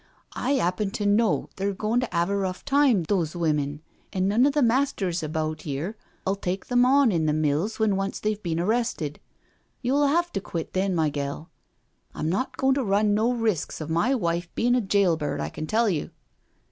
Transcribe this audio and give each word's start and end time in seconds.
"I 0.33 0.57
'appen 0.57 0.89
to 0.93 1.05
know 1.05 1.51
they're 1.57 1.75
goin' 1.75 1.99
to 1.99 2.09
'ave 2.11 2.33
a 2.33 2.35
rough 2.35 2.65
time, 2.65 3.03
those 3.03 3.35
women, 3.35 3.81
an' 4.11 4.27
none 4.27 4.47
o' 4.47 4.49
the 4.49 4.63
masters 4.63 5.21
about 5.21 5.67
'ere 5.67 5.95
'uU 6.27 6.37
take 6.41 6.65
them 6.65 6.85
on 6.87 7.11
in 7.11 7.27
the 7.27 7.33
mills 7.33 7.77
when 7.77 7.95
once 7.95 8.19
they've 8.19 8.41
been 8.41 8.59
arrested. 8.59 9.19
You'll 9.83 10.01
*ave 10.05 10.29
to 10.33 10.41
quit 10.41 10.73
them, 10.73 10.95
my 10.95 11.11
gel; 11.11 11.51
I'm 12.15 12.29
not 12.29 12.57
goin' 12.57 12.73
to 12.73 12.83
run 12.83 13.13
no 13.13 13.31
risks 13.31 13.79
of 13.79 13.91
my 13.91 14.15
wife 14.15 14.49
bein' 14.55 14.73
a 14.73 14.81
jail 14.81 15.17
bird, 15.17 15.39
I 15.39 15.49
can 15.49 15.67
tell 15.67 15.87
you." 15.87 16.09